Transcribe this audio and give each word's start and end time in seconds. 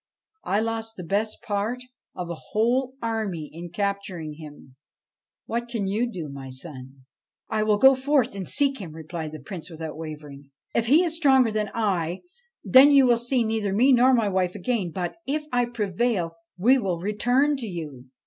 I 0.45 0.61
lost 0.61 0.95
the 0.97 1.03
best 1.03 1.43
part 1.43 1.79
of 2.15 2.27
a 2.31 2.41
whole 2.53 2.95
army 3.03 3.51
in 3.53 3.69
capturing 3.69 4.33
him. 4.33 4.75
What 5.45 5.67
can 5.67 5.85
you 5.85 6.11
do, 6.11 6.27
my 6.27 6.49
son?'' 6.49 7.05
I 7.51 7.61
will 7.61 7.77
go 7.77 7.93
forth 7.93 8.33
and 8.33 8.49
seek 8.49 8.79
him,' 8.81 8.93
replied 8.93 9.31
the 9.31 9.39
Prince 9.39 9.69
without 9.69 9.95
wavering.' 9.99 10.49
If 10.73 10.87
he 10.87 11.03
is 11.03 11.15
stronger 11.15 11.51
than 11.51 11.69
I, 11.75 12.23
then 12.63 12.89
you 12.91 13.05
will 13.05 13.19
see 13.19 13.43
neither 13.43 13.73
me 13.73 13.93
nor 13.93 14.11
my 14.15 14.27
wife 14.27 14.55
again; 14.55 14.89
but, 14.89 15.17
if 15.27 15.43
I 15.53 15.65
prevail, 15.65 16.31
we 16.57 16.79
will 16.79 16.97
return 16.99 17.55
to 17.57 17.67
you.' 17.67 18.05